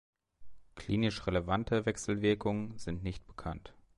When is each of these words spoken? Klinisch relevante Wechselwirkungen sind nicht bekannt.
Klinisch 0.73 1.27
relevante 1.27 1.85
Wechselwirkungen 1.85 2.75
sind 2.79 3.03
nicht 3.03 3.23
bekannt. 3.27 3.75